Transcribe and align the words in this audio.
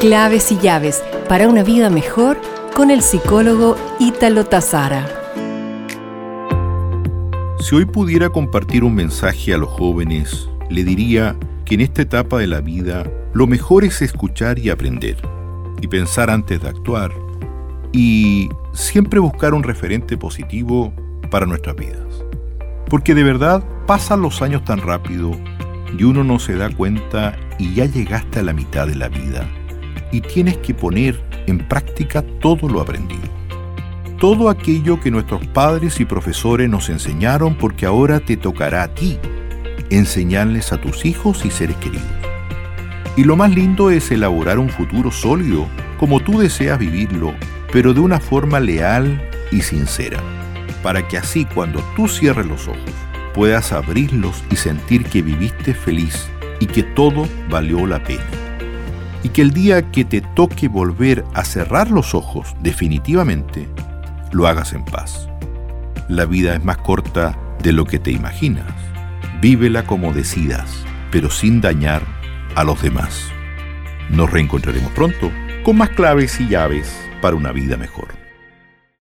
Claves 0.00 0.50
y 0.50 0.56
llaves 0.56 1.04
para 1.28 1.46
una 1.46 1.62
vida 1.62 1.90
mejor 1.90 2.40
con 2.74 2.90
el 2.90 3.02
psicólogo 3.02 3.76
Ítalo 3.98 4.46
Tazara. 4.46 5.06
Si 7.58 7.74
hoy 7.74 7.84
pudiera 7.84 8.30
compartir 8.30 8.82
un 8.82 8.94
mensaje 8.94 9.52
a 9.52 9.58
los 9.58 9.68
jóvenes, 9.68 10.48
le 10.70 10.84
diría 10.84 11.36
que 11.66 11.74
en 11.74 11.82
esta 11.82 12.00
etapa 12.00 12.38
de 12.38 12.46
la 12.46 12.62
vida 12.62 13.04
lo 13.34 13.46
mejor 13.46 13.84
es 13.84 14.00
escuchar 14.00 14.58
y 14.58 14.70
aprender, 14.70 15.18
y 15.82 15.86
pensar 15.86 16.30
antes 16.30 16.62
de 16.62 16.68
actuar, 16.70 17.12
y 17.92 18.48
siempre 18.72 19.20
buscar 19.20 19.52
un 19.52 19.62
referente 19.62 20.16
positivo 20.16 20.94
para 21.30 21.44
nuestras 21.44 21.76
vidas. 21.76 22.24
Porque 22.88 23.14
de 23.14 23.22
verdad 23.22 23.62
pasan 23.86 24.22
los 24.22 24.40
años 24.40 24.64
tan 24.64 24.80
rápido 24.80 25.32
y 25.98 26.04
uno 26.04 26.24
no 26.24 26.38
se 26.38 26.54
da 26.54 26.70
cuenta 26.70 27.36
y 27.58 27.74
ya 27.74 27.84
llegaste 27.84 28.38
a 28.38 28.44
la 28.44 28.54
mitad 28.54 28.86
de 28.86 28.94
la 28.94 29.08
vida 29.08 29.46
y 30.12 30.20
tienes 30.20 30.56
que 30.58 30.74
poner 30.74 31.20
en 31.46 31.58
práctica 31.58 32.22
todo 32.40 32.68
lo 32.68 32.80
aprendido. 32.80 33.28
Todo 34.18 34.50
aquello 34.50 35.00
que 35.00 35.10
nuestros 35.10 35.46
padres 35.48 35.98
y 36.00 36.04
profesores 36.04 36.68
nos 36.68 36.88
enseñaron 36.88 37.54
porque 37.54 37.86
ahora 37.86 38.20
te 38.20 38.36
tocará 38.36 38.82
a 38.82 38.94
ti 38.94 39.18
enseñarles 39.90 40.72
a 40.72 40.80
tus 40.80 41.04
hijos 41.04 41.44
y 41.44 41.50
seres 41.50 41.76
queridos. 41.76 42.04
Y 43.16 43.24
lo 43.24 43.36
más 43.36 43.50
lindo 43.50 43.90
es 43.90 44.10
elaborar 44.10 44.58
un 44.58 44.68
futuro 44.68 45.10
sólido 45.10 45.66
como 45.98 46.20
tú 46.20 46.38
deseas 46.38 46.78
vivirlo, 46.78 47.34
pero 47.72 47.92
de 47.92 48.00
una 48.00 48.20
forma 48.20 48.60
leal 48.60 49.20
y 49.50 49.62
sincera, 49.62 50.20
para 50.82 51.06
que 51.06 51.18
así 51.18 51.44
cuando 51.44 51.82
tú 51.96 52.08
cierres 52.08 52.46
los 52.46 52.68
ojos 52.68 52.90
puedas 53.34 53.72
abrirlos 53.72 54.42
y 54.50 54.56
sentir 54.56 55.04
que 55.04 55.22
viviste 55.22 55.74
feliz 55.74 56.28
y 56.58 56.66
que 56.66 56.82
todo 56.82 57.26
valió 57.48 57.86
la 57.86 58.02
pena. 58.02 58.39
Y 59.22 59.30
que 59.30 59.42
el 59.42 59.52
día 59.52 59.90
que 59.90 60.04
te 60.04 60.20
toque 60.20 60.68
volver 60.68 61.24
a 61.34 61.44
cerrar 61.44 61.90
los 61.90 62.14
ojos 62.14 62.54
definitivamente, 62.62 63.68
lo 64.32 64.46
hagas 64.46 64.72
en 64.72 64.84
paz. 64.84 65.28
La 66.08 66.24
vida 66.24 66.54
es 66.54 66.64
más 66.64 66.78
corta 66.78 67.38
de 67.62 67.72
lo 67.72 67.84
que 67.84 67.98
te 67.98 68.10
imaginas. 68.10 68.72
Vívela 69.40 69.84
como 69.84 70.12
decidas, 70.12 70.84
pero 71.10 71.30
sin 71.30 71.60
dañar 71.60 72.02
a 72.54 72.64
los 72.64 72.82
demás. 72.82 73.28
Nos 74.08 74.30
reencontraremos 74.30 74.92
pronto 74.92 75.30
con 75.62 75.76
más 75.76 75.90
claves 75.90 76.40
y 76.40 76.48
llaves 76.48 76.92
para 77.20 77.36
una 77.36 77.52
vida 77.52 77.76
mejor. 77.76 78.19